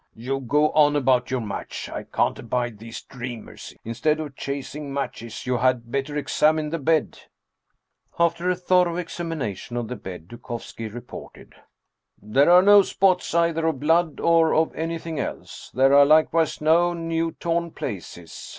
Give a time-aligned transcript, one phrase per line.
[0.15, 1.87] "You go on about your match!
[1.87, 3.75] I can't abide these dreamers!
[3.85, 7.19] Instead of chasing matches, you had better examine the bed!"
[8.19, 11.53] After a thorough examination of the bed, Dukovski re ported:"
[12.19, 15.69] There are no spots, either of blood or of anything else.
[15.71, 18.49] There are likewise no new torn places.